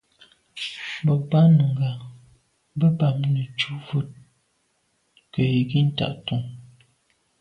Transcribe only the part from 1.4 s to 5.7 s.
Nùngà bə̀ bɑ́mə́ yə̂ cû vút gə́ yí